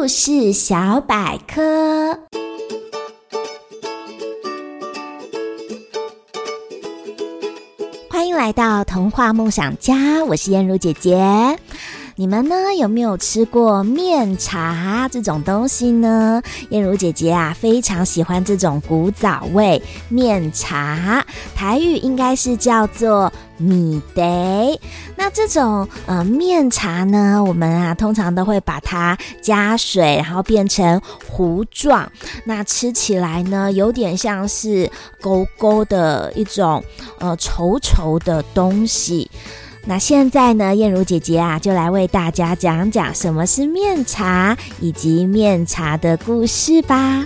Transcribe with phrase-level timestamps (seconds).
[0.00, 2.18] 故事小百科，
[8.08, 11.18] 欢迎来到童话梦想家，我是燕如姐姐。
[12.20, 16.42] 你们呢，有没有吃过面茶这种东西呢？
[16.68, 19.80] 燕如姐姐啊，非常喜欢这种古早味
[20.10, 21.24] 面茶，
[21.56, 24.78] 台语应该是叫做米得。
[25.16, 32.12] 那这种呃面茶呢，我们啊通常都会把它加水，然后变成糊状。
[32.44, 34.90] 那吃起来呢，有点像是
[35.22, 36.84] 勾勾的一种
[37.18, 39.30] 呃稠稠的东西。
[39.86, 47.24] 那现在呢，燕如姐姐啊，就来为大家讲讲什么是面茶，以及面茶的故事吧。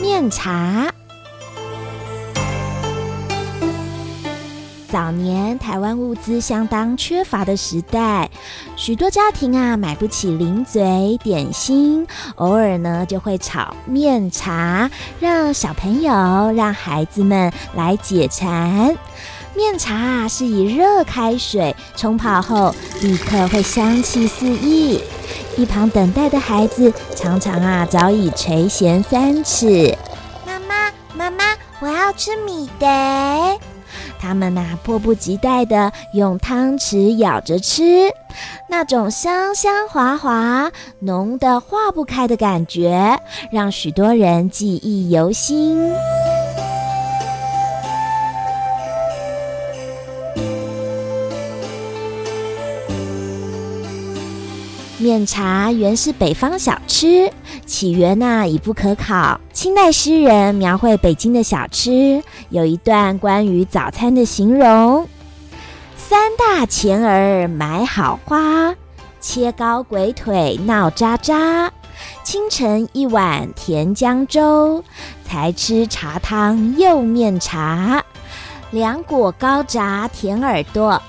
[0.00, 0.92] 面茶。
[4.92, 8.28] 早年台湾物资相当缺乏的时代，
[8.76, 16.12] 许多家庭啊买不起零嘴点心，偶尔呢就会炒面茶，让小朋友、
[16.54, 18.94] 让孩子们来解馋。
[19.56, 25.00] 面茶啊是以热开水冲泡后，立刻会香气四溢。
[25.56, 29.96] 一旁等待的孩子常常啊早已垂涎三尺。
[30.46, 31.44] 妈妈，妈妈，
[31.80, 33.71] 我要吃米的。
[34.22, 38.08] 他们呐、迫不及待地用汤匙舀着吃，
[38.68, 40.70] 那种香香滑滑、
[41.00, 43.20] 浓得化不开的感觉，
[43.50, 45.92] 让许多人记忆犹新。
[55.02, 57.28] 面茶原是北方小吃，
[57.66, 59.40] 起源呐、啊、已不可考。
[59.52, 65.08] 清代诗人描绘北京的小吃，有一段关于早餐的形容：
[65.96, 68.72] 三大钱儿买好花，
[69.20, 71.68] 切糕鬼腿闹喳喳。
[72.22, 74.84] 清晨一碗甜浆粥，
[75.24, 78.04] 才吃茶汤又面茶。
[78.70, 81.02] 凉果糕炸甜耳朵，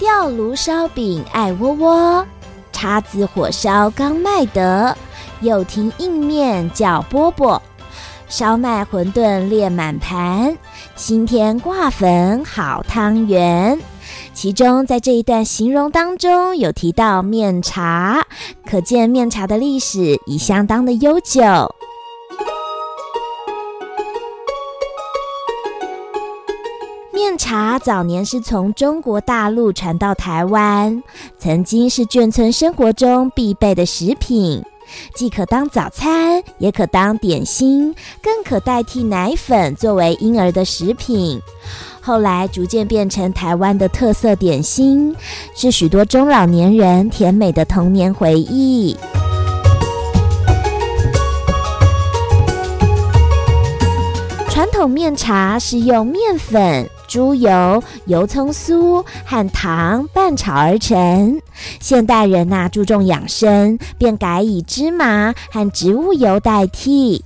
[0.00, 2.26] 吊炉烧饼爱窝窝。
[2.80, 4.96] 叉子火烧刚卖得，
[5.42, 7.60] 又听硬面叫饽饽。
[8.26, 10.56] 烧麦馄饨列满盘，
[10.96, 13.78] 新添挂粉好汤圆。
[14.32, 18.24] 其中在这一段形容当中有提到面茶，
[18.64, 21.42] 可见面茶的历史已相当的悠久。
[27.20, 31.02] 面茶早年是从中国大陆传到台湾，
[31.38, 34.64] 曾经是眷村生活中必备的食品，
[35.14, 41.38] 既可当早餐，也可当点心，更可代替奶粉作为婴儿的食品。
[42.00, 45.14] 后来逐渐变成台湾的特色点心，
[45.54, 48.96] 是许多中老年人甜美的童年回忆。
[54.80, 61.38] 种面茶是用面粉、猪油、油葱酥和糖拌炒而成。
[61.78, 67.22] 现代人呐、注重养生，便改以芝麻和植物油代替。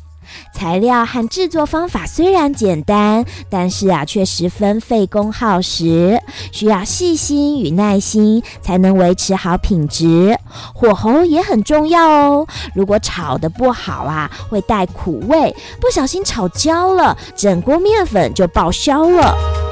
[0.52, 6.20] 材料和制作方法虽然简单，但是啊，却十分费工耗时，
[6.52, 10.38] 需要细心与耐心才能维持好品质。
[10.74, 19.63] 火候也很重要哦，如果炒的不好啊，会带苦味，不小心炒焦了，整锅面粉就报销了。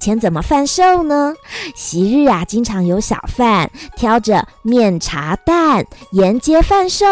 [0.00, 1.34] 钱怎么贩售呢？
[1.74, 7.06] 昔日啊，经常有小贩挑着面茶担沿街贩售。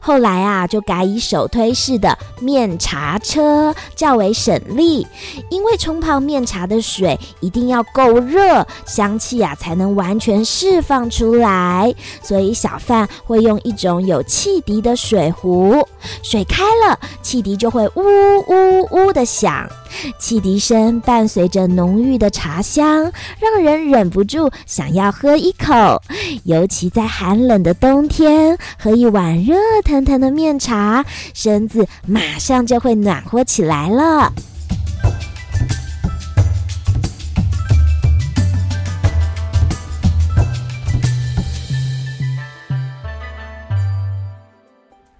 [0.00, 5.06] 后来啊，就改以手推式的面茶车，较为省力。
[5.50, 15.86] 因为冲泡面茶的水一定要够热，香气啊才能完全释放出来，所以小贩会用一种有汽笛的水壶。
[16.22, 18.02] 水开了，汽笛就会呜
[18.48, 19.68] 呜呜的响。
[20.18, 23.10] 汽笛声伴随着浓郁的茶香，
[23.40, 26.02] 让人忍不住想要喝一口。
[26.44, 31.04] 尤其在寒冷的冬天，喝一碗热腾腾的面茶，
[31.34, 34.32] 身子马上就会暖和起来了。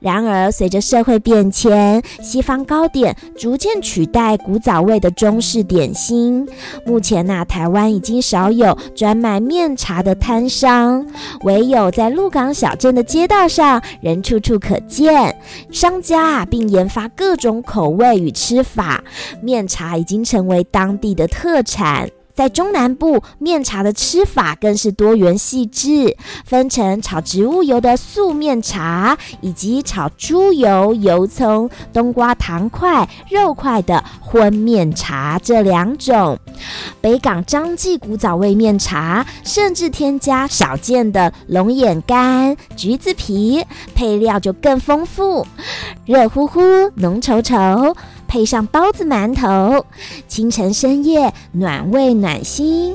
[0.06, 6.48] 然而，随着社会变迁，西方糕点逐渐取代古早味的中式点心。
[6.86, 11.04] 目前呐，台湾已经少有专卖面茶的摊商，
[11.42, 15.34] 唯有在鹿港小镇的街道上，仍处处可见。
[15.72, 19.02] 商家啊，并研发各种口味与吃法，
[19.42, 22.08] 面茶已经成为当地的特产。
[22.36, 36.38] 在中南部，面茶的吃法更是多元细致，分成炒植物油的素面茶，以及炒猪油、油葱、冬瓜糖块、肉块的荤面茶这两种。
[37.00, 45.46] 北港张记古早味面茶，甚至添加少见的龙眼干、橘子皮，配料就更丰富，
[46.04, 46.60] 热乎乎、
[46.96, 47.96] 浓稠稠。
[48.26, 49.84] 配上包子、馒头，
[50.28, 52.94] 清晨深夜暖胃暖心。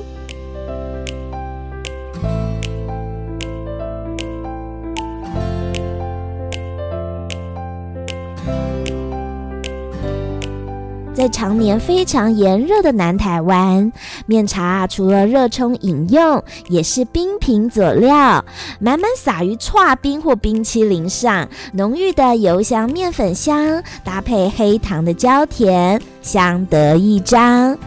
[11.22, 13.92] 在常年非常炎热的南台湾，
[14.26, 18.44] 面茶除了热冲饮用，也是冰品佐料，
[18.80, 27.78] 满满撒于剉冰或冰淇淋上，浓郁的油香面粉香搭配黑糖的焦甜，相得益彰。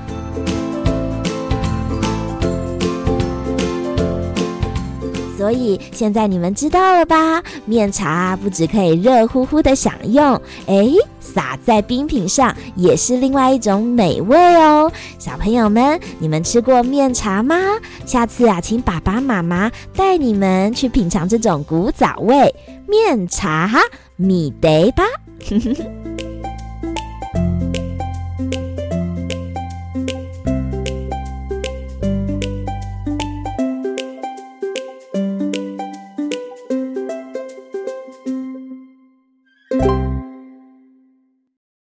[5.37, 7.43] 所以现在你们知道了吧？
[7.65, 10.87] 面茶不只可以热乎乎的享用，哎。
[11.35, 14.89] 撒在冰品上也是另外一种美味哦，
[15.19, 17.57] 小朋友们，你们吃过面茶吗？
[18.05, 22.55] 下次啊，请爸爸妈妈带你们去品尝这种古早味
[22.87, 23.81] 面茶哈，
[24.15, 25.03] 米得吧。